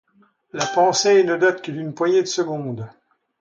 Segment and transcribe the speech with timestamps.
[0.51, 2.89] La pensée ne date que d’une poignée de secondes…